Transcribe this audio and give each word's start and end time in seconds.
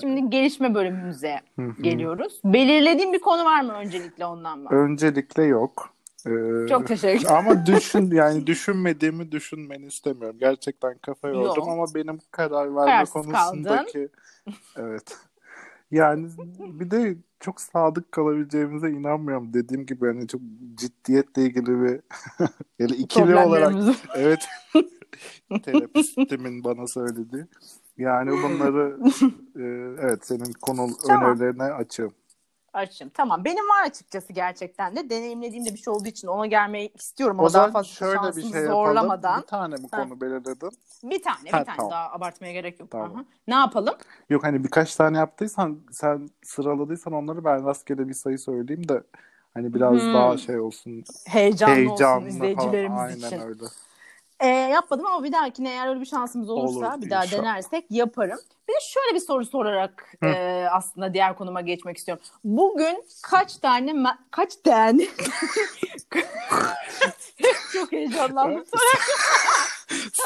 Şimdi 0.00 0.30
gelişme 0.30 0.74
bölümümüze 0.74 1.40
Hı 1.56 1.62
hı. 1.62 1.82
geliyoruz. 1.82 2.40
Belirlediğin 2.44 3.12
bir 3.12 3.20
konu 3.20 3.44
var 3.44 3.60
mı 3.62 3.72
öncelikle 3.72 4.26
ondan 4.26 4.58
mı? 4.58 4.68
Öncelikle 4.70 5.42
yok. 5.42 5.94
Ee, 6.26 6.68
Çok 6.68 6.86
teşekkür 6.86 7.26
Ama 7.30 7.66
düşün 7.66 8.10
yani 8.10 8.46
düşünmediğimi 8.46 9.32
düşünmeni 9.32 9.86
istemiyorum. 9.86 10.36
Gerçekten 10.40 10.98
kafa 10.98 11.28
yordum 11.28 11.44
Yok. 11.44 11.68
ama 11.68 11.86
benim 11.94 12.18
karar 12.30 12.76
verme 12.76 12.90
Kararsız 12.90 13.12
konusundaki 13.12 14.08
evet. 14.76 15.16
Yani 15.90 16.28
bir 16.58 16.90
de 16.90 17.16
çok 17.40 17.60
sadık 17.60 18.12
kalabileceğimize 18.12 18.90
inanmıyorum. 18.90 19.54
Dediğim 19.54 19.86
gibi 19.86 20.06
yani 20.06 20.28
çok 20.28 20.40
ciddiyetle 20.74 21.42
ilgili 21.42 21.82
bir 21.82 22.00
yani 22.78 22.92
ikili 22.92 23.36
olarak 23.36 23.74
evet 24.16 24.38
terapistimin 25.62 26.64
bana 26.64 26.86
söylediği. 26.86 27.44
Yani 27.98 28.30
bunları 28.30 28.98
e, 29.56 29.62
evet 30.06 30.26
senin 30.26 30.52
konu 30.52 30.88
Tamam. 31.06 31.38
önerilerine 31.38 31.62
açığım. 31.62 32.12
Açım. 32.72 33.08
Tamam. 33.14 33.44
Benim 33.44 33.64
var 33.68 33.86
açıkçası 33.86 34.32
gerçekten 34.32 34.96
de. 34.96 35.10
Deneyimlediğimde 35.10 35.74
bir 35.74 35.78
şey 35.78 35.92
olduğu 35.92 36.08
için 36.08 36.28
ona 36.28 36.46
gelmeyi 36.46 36.92
istiyorum 36.94 37.40
ama 37.40 37.48
O 37.48 37.52
daha 37.52 37.62
zaman 37.62 37.72
fazla 37.72 37.88
şöyle 37.88 38.36
bir 38.36 38.42
şey 38.42 38.60
yapalım. 38.60 38.84
zorlamadan. 38.84 39.42
Bir 39.42 39.46
tane 39.46 39.76
mi 39.76 39.88
Ha. 39.90 39.96
konu 40.02 40.20
belirledin? 40.20 40.70
Bir 41.02 41.22
tane, 41.22 41.44
bir 41.44 41.50
Ha, 41.50 41.64
tane 41.64 41.76
tamam. 41.76 41.90
daha 41.90 42.10
abartmaya 42.12 42.52
gerek 42.52 42.80
yok. 42.80 42.90
Tamam. 42.90 43.14
Aha. 43.14 43.24
Ne 43.48 43.54
yapalım? 43.54 43.94
Yok 44.30 44.44
hani 44.44 44.64
birkaç 44.64 44.96
tane 44.96 45.18
yaptıysan 45.18 45.78
sen 45.92 46.30
sıraladıysan 46.42 47.12
onları 47.12 47.44
ben 47.44 47.66
rastgele 47.66 48.08
bir 48.08 48.14
sayı 48.14 48.38
söyleyeyim 48.38 48.88
de 48.88 49.02
hani 49.54 49.74
biraz 49.74 49.92
Hmm. 49.92 50.14
daha 50.14 50.36
şey 50.36 50.60
olsun 50.60 51.04
Heyecanlı, 51.26 51.74
heyecanlı 51.74 52.24
olsun 52.24 52.36
izleyicilerimiz 52.36 52.96
falan. 52.98 53.16
için. 53.16 53.22
Aynen 53.36 53.48
öyle. 53.48 53.64
Ee, 54.40 54.46
yapmadım 54.48 55.06
ama 55.06 55.24
bir 55.24 55.32
dahakine 55.32 55.70
eğer 55.70 55.88
öyle 55.88 56.00
bir 56.00 56.06
şansımız 56.06 56.50
olursa 56.50 56.94
Olur, 56.94 57.02
bir 57.02 57.10
daha 57.10 57.24
inşallah. 57.24 57.42
denersek 57.42 57.84
yaparım. 57.90 58.38
Bir 58.68 58.74
de 58.74 58.78
şöyle 58.88 59.14
bir 59.14 59.20
soru 59.20 59.44
sorarak 59.44 60.14
Hı. 60.22 60.26
e, 60.28 60.68
aslında 60.72 61.14
diğer 61.14 61.36
konuma 61.36 61.60
geçmek 61.60 61.96
istiyorum. 61.96 62.24
Bugün 62.44 63.04
kaç 63.22 63.56
tane 63.56 63.90
me- 63.90 64.16
kaç 64.30 64.56
tane 64.56 65.02
çok 67.72 67.92
heyecanlandım. 67.92 68.64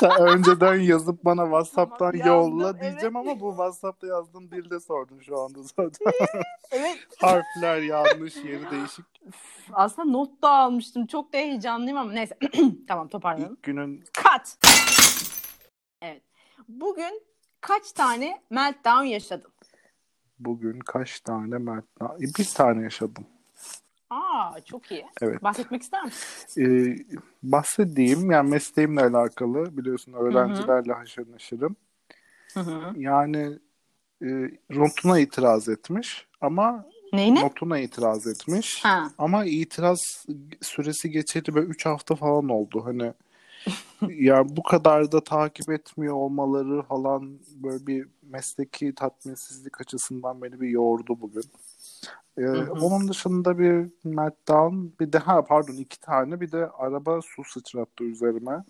Sen 0.00 0.20
önceden 0.20 0.74
yazıp 0.74 1.24
bana 1.24 1.42
WhatsApp'tan 1.44 2.12
Tamam, 2.12 2.26
yazdım, 2.26 2.58
yolla 2.60 2.80
diyeceğim 2.80 3.16
evet. 3.16 3.28
ama 3.28 3.40
bu 3.40 3.50
WhatsApp'ta 3.50 4.06
yazdığın 4.06 4.50
dilde 4.50 4.80
sordun 4.80 5.18
şu 5.20 5.40
anda 5.40 5.62
zaten. 5.62 6.12
evet 6.70 6.98
Harfler 7.20 7.82
yanlış, 7.82 8.36
yeri 8.36 8.70
değişik. 8.70 9.04
aslında 9.72 10.10
not 10.10 10.42
da 10.42 10.50
almıştım. 10.50 11.06
Çok 11.06 11.32
da 11.32 11.36
heyecanlıyım 11.38 11.98
ama 11.98 12.12
neyse. 12.12 12.38
tamam 12.88 13.08
toparlayalım. 13.08 13.54
İlk 13.54 13.62
günün 13.62 14.04
Kat. 14.12 14.58
Evet. 16.02 16.22
Bugün 16.68 17.22
kaç 17.60 17.92
tane 17.92 18.42
meltdown 18.50 19.04
yaşadın? 19.04 19.54
bugün 20.38 20.80
kaç 20.80 21.20
tane 21.20 21.58
Mert'le? 21.58 22.20
Bir 22.38 22.44
tane 22.54 22.82
yaşadım. 22.82 23.26
Aa 24.14 24.60
çok 24.60 24.90
iyi. 24.90 25.06
Evet. 25.22 25.42
Bahsetmek 25.42 25.82
ister 25.82 26.04
misin? 26.04 26.62
Ee, 26.62 26.96
bahsedeyim 27.42 28.30
yani 28.30 28.50
mesleğimle 28.50 29.00
alakalı 29.00 29.76
biliyorsun 29.76 30.12
öğrencilerle 30.12 30.92
haşır 30.92 31.32
neşirim. 31.32 31.76
Hı 32.54 32.60
hı. 32.60 32.92
Yani 32.96 33.58
e, 34.22 34.26
notuna 34.70 35.18
itiraz 35.18 35.68
etmiş 35.68 36.26
ama 36.40 36.86
Neyine? 37.12 37.40
notuna 37.40 37.78
itiraz 37.78 38.26
etmiş. 38.26 38.84
Ha. 38.84 39.10
Ama 39.18 39.44
itiraz 39.44 40.26
süresi 40.62 41.10
geçeli 41.10 41.54
böyle 41.54 41.66
3 41.66 41.86
hafta 41.86 42.14
falan 42.14 42.48
oldu. 42.48 42.84
Hani 42.84 43.12
ya 44.24 44.56
bu 44.56 44.62
kadar 44.62 45.12
da 45.12 45.24
takip 45.24 45.70
etmiyor 45.70 46.14
olmaları 46.14 46.82
falan 46.82 47.38
böyle 47.54 47.86
bir 47.86 48.08
mesleki 48.22 48.94
tatminsizlik 48.94 49.80
açısından 49.80 50.42
beni 50.42 50.60
bir 50.60 50.68
yordu 50.68 51.20
bugün. 51.20 51.44
Ee, 52.38 52.42
hı. 52.42 52.72
Onun 52.72 53.08
dışında 53.08 53.58
bir 53.58 53.90
meltdown 54.04 54.76
bir 55.00 55.12
de 55.12 55.18
ha 55.18 55.44
pardon 55.44 55.72
iki 55.72 56.00
tane 56.00 56.40
bir 56.40 56.52
de 56.52 56.66
araba 56.68 57.20
su 57.22 57.44
sıçrattı 57.44 58.04
üzerime. 58.04 58.64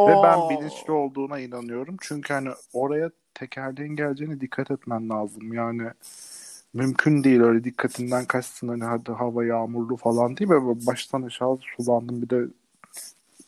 Ve 0.00 0.22
ben 0.22 0.38
Oo. 0.38 0.48
bilinçli 0.48 0.92
olduğuna 0.92 1.38
inanıyorum. 1.38 1.96
Çünkü 2.00 2.34
hani 2.34 2.48
oraya 2.72 3.10
tekerleğin 3.34 3.96
geleceğine 3.96 4.40
dikkat 4.40 4.70
etmen 4.70 5.08
lazım. 5.08 5.52
Yani 5.52 5.90
mümkün 6.74 7.24
değil 7.24 7.40
öyle 7.40 7.64
dikkatinden 7.64 8.24
kaçsın 8.24 8.68
hani 8.68 8.84
hadi 8.84 9.12
hava 9.12 9.44
yağmurlu 9.44 9.96
falan 9.96 10.36
değil 10.36 10.50
mi? 10.50 10.66
Böyle 10.66 10.86
baştan 10.86 11.22
aşağı 11.22 11.58
sulandım 11.76 12.22
bir 12.22 12.30
de 12.30 12.44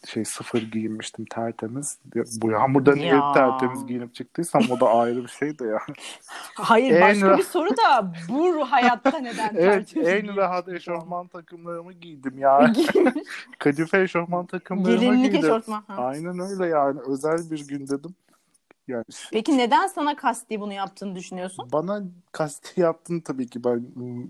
şey 0.08 0.24
sıfır 0.24 0.62
giyinmiştim 0.62 1.24
tertemiz. 1.24 1.98
Bu 2.42 2.50
yağmurda 2.50 2.94
niye 2.94 3.06
Ya. 3.06 3.32
tertemiz 3.32 3.86
giyinip 3.86 4.14
çıktıysam 4.14 4.62
o 4.70 4.80
da 4.80 4.88
ayrı 4.90 5.22
bir 5.22 5.28
şey 5.28 5.58
de 5.58 5.66
ya. 5.66 5.78
Hayır 6.54 6.92
En 6.94 7.00
başka 7.02 7.26
ra- 7.26 7.38
bir 7.38 7.42
soru 7.42 7.70
da 7.70 8.12
bu 8.28 8.64
hayatta 8.72 9.18
neden 9.18 9.48
evet 9.56 9.88
tertemiz 9.94 10.08
en 10.08 10.36
rahat 10.36 10.68
eşofman 10.68 11.26
takımlarımı 11.26 11.92
giydim 11.92 12.38
ya. 12.38 12.72
Kadife 13.58 14.02
eşofman 14.02 14.46
takımlarımı 14.46 15.00
Gelinlik 15.00 15.32
giydim. 15.32 15.44
eşortman. 15.48 15.84
ha. 15.86 15.94
Aynen 15.96 16.38
öyle 16.38 16.66
yani 16.66 17.00
özel 17.00 17.50
bir 17.50 17.68
gün 17.68 17.88
dedim. 17.88 18.14
Yani 18.88 19.04
Peki 19.32 19.58
neden 19.58 19.86
sana 19.86 20.16
kasti 20.16 20.60
bunu 20.60 20.72
yaptığını 20.72 21.16
düşünüyorsun? 21.16 21.68
Bana 21.72 22.02
kasti 22.32 22.80
yaptın 22.80 23.20
tabii 23.20 23.46
ki 23.46 23.64
ben 23.64 23.82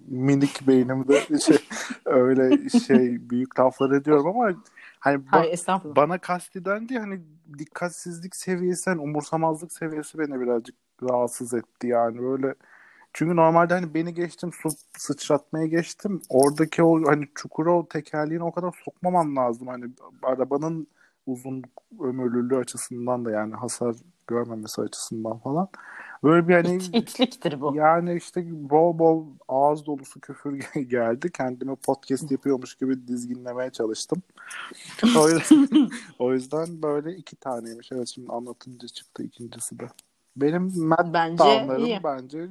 minik 0.09 0.67
beynimde 0.69 1.39
şey, 1.39 1.59
öyle 2.05 2.69
şey 2.69 3.31
büyük 3.31 3.61
laflar 3.61 3.91
ediyorum 3.91 4.27
ama 4.27 4.51
hani 5.01 5.17
ba- 5.17 5.27
Hayır 5.31 5.53
estağfurullah. 5.53 5.97
bana 5.97 6.19
kasti 6.19 6.65
dendi 6.65 6.99
hani 6.99 7.21
dikkatsizlik 7.59 8.37
seviyesi 8.37 8.91
hani 8.91 9.01
umursamazlık 9.01 9.73
seviyesi 9.73 10.19
beni 10.19 10.41
birazcık 10.41 10.77
rahatsız 11.03 11.55
etti 11.55 11.87
yani. 11.87 12.23
Böyle 12.23 12.55
çünkü 13.13 13.37
normalde 13.37 13.75
hani 13.75 13.95
beni 13.95 14.15
geçtim 14.15 14.51
su 14.53 14.69
sıçratmaya 14.99 15.67
geçtim. 15.67 16.23
Oradaki 16.29 16.83
o 16.83 17.07
hani 17.09 17.29
çukura 17.35 17.73
o 17.73 17.89
tekerleğini 17.89 18.45
o 18.45 18.53
kadar 18.53 18.73
sokmaman 18.85 19.37
lazım. 19.37 19.69
Hani 19.69 19.85
arabanın 20.23 20.87
uzun 21.27 21.63
ömürlülüğü 22.01 22.57
açısından 22.57 23.25
da 23.25 23.31
yani 23.31 23.55
hasar 23.55 23.97
görmemesi 24.27 24.81
açısından 24.83 25.39
falan 25.39 25.69
böyle 26.25 26.49
bir 26.49 26.55
hani 26.55 26.77
İt, 26.77 26.95
itliktir 26.95 27.61
bu. 27.61 27.75
yani 27.77 28.15
işte 28.17 28.45
bol 28.71 28.99
bol 28.99 29.25
ağız 29.49 29.87
dolusu 29.87 30.21
küfür 30.21 30.53
geldi. 30.89 31.33
Kendimi 31.33 31.77
podcast 31.77 32.31
yapıyormuş 32.31 32.75
gibi 32.75 33.09
dizginlemeye 33.09 33.71
çalıştım. 33.71 34.23
O 35.19 35.29
yüzden, 35.29 35.91
o 36.19 36.33
yüzden 36.33 36.83
böyle 36.83 37.13
iki 37.13 37.37
taneymiş. 37.37 37.93
Evet 37.93 38.09
şimdi 38.09 38.33
anlatınca 38.33 38.89
çıktı 38.89 39.23
ikincisi 39.23 39.79
de. 39.81 39.89
Benim 40.37 40.69
Bence 40.69 41.11
meltdownlarım 41.13 41.87
iyi. 41.87 42.01
bence 42.05 42.47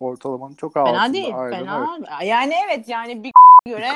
ortalamanın 0.00 0.54
çok 0.54 0.76
altında. 0.76 0.92
Fena 1.00 1.12
değil. 1.12 1.32
Aynen 1.36 1.58
Fena. 1.58 1.98
Yani 2.24 2.54
evet 2.66 2.88
yani 2.88 3.24
bir 3.24 3.32
göre 3.66 3.88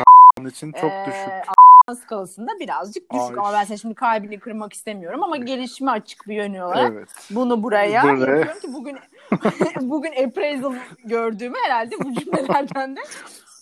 için 0.49 0.73
çok 0.73 0.91
eee, 0.91 1.05
düşük. 1.07 1.55
Skalasında 1.95 2.51
birazcık 2.61 3.13
düşük 3.13 3.39
Ay. 3.39 3.39
ama 3.39 3.53
ben 3.53 3.77
şimdi 3.77 3.95
kalbini 3.95 4.39
kırmak 4.39 4.73
istemiyorum 4.73 5.23
ama 5.23 5.37
gelişime 5.37 5.91
açık 5.91 6.29
bir 6.29 6.35
yönü 6.35 6.63
olarak 6.63 6.93
Evet. 6.93 7.09
bunu 7.31 7.63
buraya 7.63 8.03
Buraya. 8.03 8.19
yapıyorum 8.19 8.61
ki 8.61 8.73
bugün 8.73 8.99
bugün 9.91 10.13
appraisal 10.27 10.75
gördüğümü 11.05 11.57
herhalde 11.65 11.95
bu 12.05 12.15
cümlelerden 12.15 12.97
de 12.97 13.01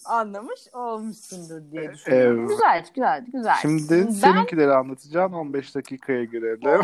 anlamış 0.04 0.60
olmuşsundur 0.72 1.72
diye 1.72 1.92
düşünüyorum. 1.92 2.38
Evet. 2.40 2.48
Güzel, 2.48 2.84
güzel, 2.94 3.24
güzel. 3.32 3.56
Şimdi 3.62 3.82
ben 3.90 4.10
seninkileri 4.10 4.72
anlatacağım. 4.72 5.34
15 5.34 5.74
dakikaya 5.74 6.24
girelim. 6.24 6.60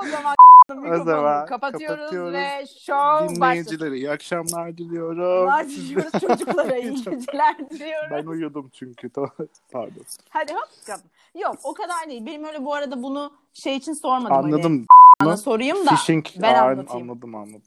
O 0.04 0.06
zaman 0.06 0.34
mikrofonu 0.68 1.04
zaman 1.04 1.46
kapatıyoruz, 1.46 1.96
kapatıyoruz. 1.96 2.34
ve 2.34 2.66
show. 2.66 3.34
Dinleyicilere 3.34 3.96
iyi 3.96 4.10
akşamlar 4.10 4.78
diliyorum. 4.78 5.42
Bunlar 5.46 5.68
diliyoruz 5.68 6.12
çocuklara 6.20 6.76
iyi 6.78 6.94
geceler 6.94 7.70
diliyorum. 7.70 8.10
Ben 8.10 8.26
uyudum 8.26 8.70
çünkü. 8.72 9.08
Pardon. 9.72 10.04
Hadi 10.30 10.52
hop. 10.52 10.68
Yok 11.42 11.56
o 11.64 11.74
kadar 11.74 12.08
değil. 12.08 12.26
Benim 12.26 12.44
öyle 12.44 12.64
bu 12.64 12.74
arada 12.74 13.02
bunu 13.02 13.32
şey 13.54 13.76
için 13.76 13.92
sormadım. 13.92 14.36
Anladım. 14.36 14.86
Hani, 15.18 15.28
bana 15.28 15.36
sorayım 15.36 15.86
da 15.86 15.90
Phishing. 15.90 16.26
ben 16.42 16.54
anlatayım. 16.54 17.10
Anladım 17.10 17.34
anladım. 17.34 17.62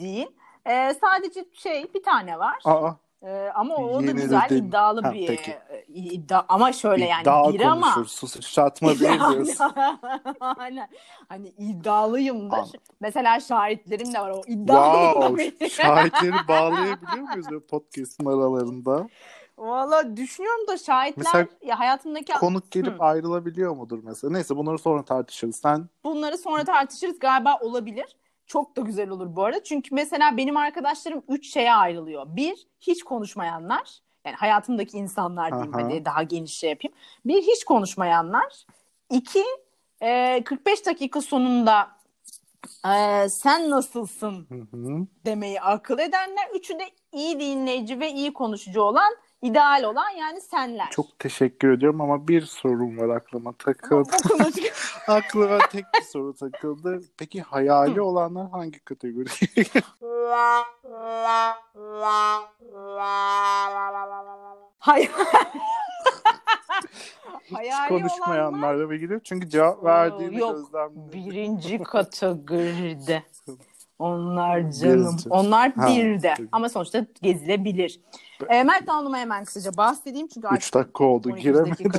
değil. 0.00 0.26
Ee, 0.66 0.94
sadece 1.00 1.44
şey 1.52 1.94
bir 1.94 2.02
tane 2.02 2.38
var. 2.38 2.56
Aa, 2.64 2.90
Ee, 3.22 3.50
ama 3.54 3.76
o 3.76 4.02
da 4.02 4.06
Yeni 4.06 4.12
güzel 4.12 4.50
iddialı 4.50 5.02
Ha, 5.02 5.12
bir 5.12 5.26
peki. 5.26 5.50
e, 5.50 5.84
iddia 5.86 6.44
ama 6.48 6.72
şöyle 6.72 7.04
yani 7.04 7.54
bir 7.54 7.60
ama 7.60 7.94
konuşur. 7.94 8.06
Değil 9.00 9.20
diyorsun. 9.30 9.72
Aynen. 10.40 10.88
Hani 11.28 11.48
iddialıyımdır. 11.48 12.56
Anladım. 12.56 12.80
Mesela 13.00 13.40
şahitlerim 13.40 14.14
de 14.14 14.20
var 14.20 14.30
o 14.30 14.42
iddialıyım 14.46 15.22
da 15.22 15.38
wow. 15.38 15.68
Şahitleri 15.70 16.48
bağlayabiliyor 16.48 17.28
muyuz 17.32 17.50
böyle 17.50 17.66
podcast'ın 17.66 18.26
aralarında? 18.26 19.08
Valla 19.58 20.16
düşünüyorum 20.16 20.68
da 20.68 20.78
şahitler 20.78 21.24
Mesela 21.24 21.46
ya 21.62 21.78
hayatımdaki 21.78 22.32
Konuk 22.32 22.70
gelip 22.70 23.00
Hı. 23.00 23.04
ayrılabiliyor 23.04 23.76
mudur 23.76 23.98
mesela? 24.02 24.32
Neyse 24.32 24.56
bunları 24.56 24.78
sonra 24.78 25.04
tartışırız. 25.04 25.56
Sen 25.56 25.88
bunları 26.04 26.38
sonra 26.38 26.64
tartışırız 26.64 27.18
galiba 27.18 27.58
olabilir. 27.60 28.16
Çok 28.48 28.76
da 28.76 28.80
güzel 28.80 29.08
olur 29.08 29.36
bu 29.36 29.44
arada. 29.44 29.62
Çünkü 29.64 29.94
mesela 29.94 30.36
benim 30.36 30.56
arkadaşlarım 30.56 31.22
üç 31.28 31.52
şeye 31.52 31.74
ayrılıyor. 31.74 32.26
Bir, 32.28 32.66
hiç 32.80 33.02
konuşmayanlar. 33.02 34.00
Yani 34.24 34.36
hayatımdaki 34.36 34.96
insanlar 34.96 35.52
diyeyim 35.52 35.74
Aha. 35.74 35.84
hadi 35.84 36.04
daha 36.04 36.22
geniş 36.22 36.52
şey 36.52 36.70
yapayım. 36.70 36.96
Bir, 37.24 37.42
hiç 37.42 37.64
konuşmayanlar. 37.64 38.66
İki, 39.10 39.44
e, 40.00 40.42
45 40.44 40.86
dakika 40.86 41.20
sonunda 41.20 41.88
e, 42.86 43.28
sen 43.28 43.70
nasılsın 43.70 44.48
demeyi 45.24 45.60
akıl 45.60 45.98
edenler. 45.98 46.50
Üçü 46.54 46.78
de 46.78 46.84
iyi 47.12 47.40
dinleyici 47.40 48.00
ve 48.00 48.10
iyi 48.10 48.32
konuşucu 48.32 48.82
olan, 48.82 49.14
ideal 49.42 49.82
olan 49.82 50.10
yani 50.10 50.40
senler. 50.40 50.90
Çok 50.90 51.18
teşekkür 51.18 51.72
ediyorum 51.72 52.00
ama 52.00 52.28
bir 52.28 52.42
sorum 52.42 52.98
var 52.98 53.16
aklıma 53.16 53.52
takıldı. 53.52 54.10
aklıma 55.08 55.58
tek 55.58 55.84
bir 55.98 56.02
soru 56.02 56.34
takıldı. 56.34 57.00
Peki 57.18 57.42
hayali 57.42 58.00
olanlar 58.00 58.50
hangi 58.50 58.80
kategori? 58.84 59.28
Hiç 67.50 67.56
Hayali 67.56 67.88
konuşmayanlarla 67.88 68.94
ilgili. 68.94 69.20
Çünkü 69.24 69.48
cevap 69.48 69.84
verdiğini 69.84 70.38
yok. 70.38 70.56
gözlemledim. 70.56 71.12
Birinci 71.12 71.82
kategoride. 71.82 73.22
Onlar 73.98 74.60
canım. 74.60 74.70
Gezeceğiz. 74.70 75.26
Onlar 75.30 75.72
Ha, 75.72 75.88
birde. 75.88 76.34
tabii. 76.36 76.48
Ama 76.52 76.68
sonuçta 76.68 77.06
gezilebilir. 77.22 78.00
E, 78.48 78.62
Mert 78.62 78.88
Hanım'a 78.88 79.18
hemen 79.18 79.44
kısaca 79.44 79.76
bahsedeyim. 79.76 80.28
Çünkü 80.28 80.46
artık 80.48 80.62
3 80.62 80.74
dakika 80.74 81.04
oldu 81.04 81.28
12 81.32 81.42
giremedim. 81.42 81.92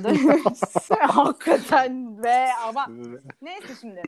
Hakikaten 1.00 2.24
be 2.24 2.48
ama 2.68 2.88
neyse 3.42 3.68
şimdi. 3.82 4.02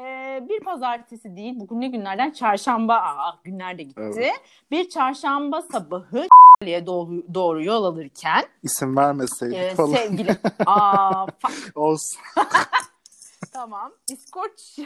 Ee, 0.00 0.46
bir 0.48 0.60
pazartesi 0.60 1.36
değil. 1.36 1.54
Bugün 1.60 1.80
ne 1.80 1.88
günlerden? 1.88 2.30
Çarşamba. 2.30 2.94
Aa, 2.94 3.38
günler 3.44 3.78
de 3.78 3.82
gitti. 3.82 4.00
Evet. 4.04 4.40
Bir 4.70 4.88
çarşamba 4.88 5.62
sabahı 5.62 6.26
doğru, 6.62 7.34
doğru 7.34 7.64
yol 7.64 7.84
alırken 7.84 8.44
İsim 8.62 8.96
vermeseydik 8.96 9.58
e, 9.58 9.74
falan. 9.74 9.92
sevgili 9.92 10.36
aa 10.66 11.26
Olsun. 11.74 12.20
tamam 13.52 13.92
İskoç 14.12 14.78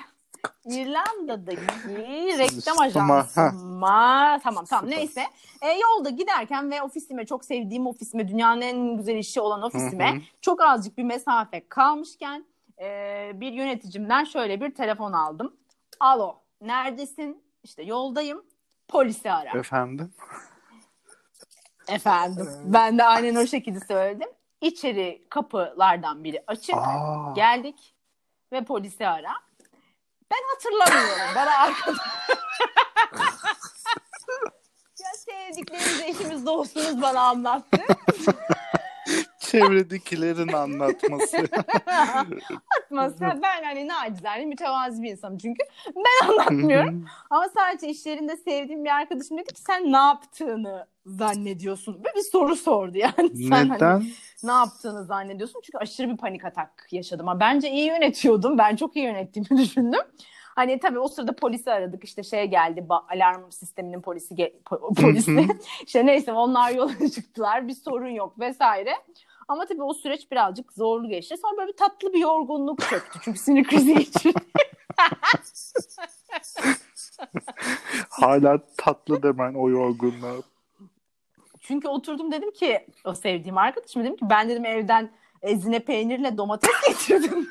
İrlanda'daki 0.64 2.38
reklam 2.38 2.80
ajansıma 2.80 4.38
tamam 4.42 4.64
tamam 4.64 4.84
Süper. 4.84 4.98
neyse 4.98 5.22
e, 5.62 5.72
yolda 5.72 6.10
giderken 6.10 6.70
ve 6.70 6.82
ofisime 6.82 7.26
çok 7.26 7.44
sevdiğim 7.44 7.86
ofisime 7.86 8.28
dünyanın 8.28 8.60
en 8.60 8.96
güzel 8.96 9.16
işi 9.16 9.40
olan 9.40 9.62
ofisime 9.62 10.12
Hı 10.12 10.16
hı. 10.16 10.20
çok 10.40 10.60
azıcık 10.60 10.98
bir 10.98 11.04
mesafe 11.04 11.68
kalmışken 11.68 12.46
e, 12.80 13.30
bir 13.34 13.52
yöneticimden 13.52 14.24
şöyle 14.24 14.60
bir 14.60 14.74
telefon 14.74 15.12
aldım. 15.12 15.56
Alo 16.00 16.36
neredesin? 16.60 17.42
İşte 17.64 17.82
yoldayım 17.82 18.44
polisi 18.88 19.32
ara. 19.32 19.58
Efendim? 19.58 20.12
Efendim 21.88 22.48
ben 22.64 22.98
de 22.98 23.04
aynen 23.04 23.34
o 23.34 23.46
şekilde 23.46 23.80
söyledim. 23.80 24.28
İçeri 24.60 25.26
kapılardan 25.30 26.24
biri 26.24 26.44
açık. 26.46 26.76
Aa, 26.76 27.32
Geldik 27.36 27.94
ve 28.52 28.64
polisi 28.64 29.06
ara. 29.06 29.32
Ben 30.32 30.43
hatırlamıyorum. 30.55 31.34
Bana 31.34 31.58
arkada... 31.58 31.93
ya 35.00 35.08
sevdikleriniz, 35.17 36.00
eşimiz, 36.00 36.46
dostunuz 36.46 37.02
bana 37.02 37.20
anlattı. 37.20 37.79
çevredekilerin 39.52 40.52
anlatması. 40.52 41.37
Atmazsa 42.81 43.38
ben 43.43 43.64
hani 43.64 43.88
nacizane 43.88 44.44
mütevazi 44.44 45.02
bir 45.02 45.10
insanım 45.10 45.38
çünkü. 45.38 45.64
Ben 45.96 46.28
anlatmıyorum. 46.28 47.04
Ama 47.31 47.49
sadece 47.49 47.88
işlerinde 47.88 48.37
sevdiğim 48.37 48.84
bir 48.84 48.90
arkadaşım 48.90 49.38
dedi 49.38 49.54
ki 49.54 49.60
sen 49.60 49.93
ne 49.93 49.96
yaptığını 49.96 50.87
zannediyorsun? 51.06 51.94
Böyle 52.04 52.16
bir 52.16 52.31
soru 52.31 52.56
sordu 52.56 52.99
yani. 52.99 53.37
Sen 53.49 53.50
hani 53.50 53.72
Neden? 53.72 54.04
ne 54.43 54.52
yaptığını 54.52 55.04
zannediyorsun? 55.04 55.60
Çünkü 55.64 55.78
aşırı 55.78 56.10
bir 56.10 56.16
panik 56.16 56.44
atak 56.44 56.87
yaşadım. 56.90 57.28
Ama 57.28 57.40
bence 57.40 57.70
iyi 57.70 57.87
yönetiyordum. 57.87 58.58
Ben 58.58 58.76
çok 58.76 58.96
iyi 58.96 59.05
yönettiğimi 59.05 59.48
düşündüm. 59.62 60.00
Hani 60.55 60.78
tabii 60.78 60.98
o 60.98 61.08
sırada 61.08 61.37
polisi 61.37 61.72
aradık. 61.72 62.05
İşte 62.05 62.22
şey 62.22 62.44
geldi. 62.44 62.87
alarm 62.88 63.50
sisteminin 63.50 64.00
polisi 64.00 64.34
ge- 64.34 64.62
po- 64.62 65.02
polisi. 65.02 65.48
işte 65.87 66.06
neyse 66.06 66.32
onlar 66.32 66.70
yola 66.70 66.93
çıktılar. 67.14 67.69
Bir 67.69 67.75
sorun 67.75 68.08
yok 68.08 68.38
vesaire. 68.40 68.93
Ama 69.52 69.66
tabii 69.66 69.82
o 69.82 69.94
süreç 69.94 70.31
birazcık 70.31 70.72
zorlu 70.72 71.08
geçti. 71.08 71.34
Sonra 71.43 71.56
böyle 71.56 71.72
bir 71.72 71.76
tatlı 71.76 72.12
bir 72.12 72.19
yorgunluk 72.19 72.81
çöktü. 72.81 73.19
Çünkü 73.25 73.38
sinir 73.38 73.64
krizi 73.64 73.94
geçirdim. 73.94 74.43
Hala 78.08 78.58
tatlı 78.76 79.22
demen 79.22 79.54
o 79.54 79.70
yorgunluğa. 79.70 80.37
Çünkü 81.60 81.88
oturdum 81.88 82.32
dedim 82.32 82.50
ki 82.50 82.87
o 83.04 83.14
sevdiğim 83.14 83.58
arkadaşım 83.58 84.02
dedim 84.02 84.16
ki 84.16 84.31
ben 84.31 84.49
dedim 84.49 84.64
evden 84.64 85.12
ezine 85.43 85.78
peynirle 85.78 86.37
domates 86.37 86.70
getirdim. 86.88 87.48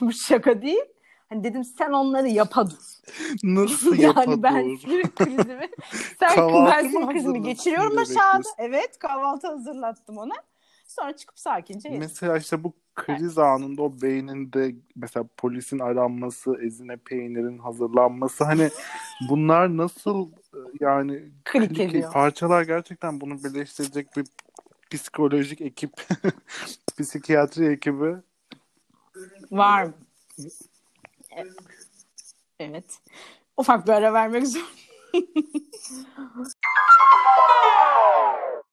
Bu 0.00 0.12
şaka 0.12 0.62
değil. 0.62 0.84
Hani 1.28 1.44
dedim 1.44 1.64
sen 1.64 1.92
onları 1.92 2.28
yapa 2.28 2.70
dur. 2.70 2.76
Nasıl 3.42 3.94
yani 3.98 4.42
ben 4.42 4.76
sinir 4.76 5.02
krizimi 5.02 5.68
sen 6.20 6.48
ben 6.66 6.88
sinir 6.88 7.08
krizimi 7.08 7.42
geçiriyorum 7.42 7.98
aşağıda. 7.98 8.48
Evet 8.58 8.98
kahvaltı 8.98 9.46
hazırlattım 9.46 10.18
ona. 10.18 10.34
Sonra 10.86 11.16
çıkıp 11.16 11.38
sakince 11.38 11.88
yedim. 11.88 12.00
Mesela 12.00 12.36
işte 12.36 12.64
bu 12.64 12.72
kriz 12.94 13.38
anında 13.38 13.82
o 13.82 13.92
beyninde 14.02 14.74
mesela 14.96 15.26
polisin 15.36 15.78
aranması, 15.78 16.56
ezine 16.62 16.96
peynirin 16.96 17.58
hazırlanması 17.58 18.44
hani 18.44 18.70
bunlar 19.28 19.76
nasıl 19.76 20.30
e, 20.32 20.56
yani 20.80 21.30
Klik 21.44 21.70
klik- 21.70 22.12
parçalar 22.12 22.62
gerçekten 22.62 23.20
bunu 23.20 23.44
birleştirecek 23.44 24.16
bir 24.16 24.26
psikolojik 24.90 25.60
ekip, 25.60 25.92
psikiyatri 27.00 27.66
ekibi 27.66 28.16
Var 29.50 29.84
mı? 29.84 29.94
E- 31.36 31.44
Evet. 32.58 32.98
Ufak 33.56 33.86
bir 33.86 33.92
ara 33.92 34.12
vermek 34.12 34.46
zor. 34.46 34.74